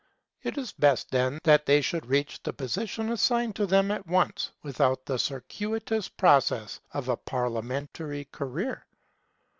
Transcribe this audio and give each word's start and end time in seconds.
It 0.41 0.57
is 0.57 0.71
best, 0.71 1.11
then, 1.11 1.37
that 1.43 1.67
they 1.67 1.79
should 1.79 2.07
reach 2.07 2.41
the 2.41 2.53
position 2.53 3.11
assigned 3.11 3.55
to 3.57 3.67
them 3.67 3.91
at 3.91 4.07
once, 4.07 4.51
without 4.63 5.05
the 5.05 5.19
circuitous 5.19 6.09
process 6.09 6.79
of 6.91 7.07
a 7.07 7.15
parliamentary 7.17 8.25
career. 8.25 8.87